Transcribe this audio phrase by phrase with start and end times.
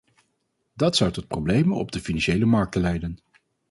[0.73, 3.17] Dat zou tot problemen op de financiële markten leiden.